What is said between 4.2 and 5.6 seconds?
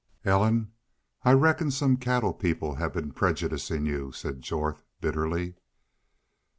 Jorth, bitterly.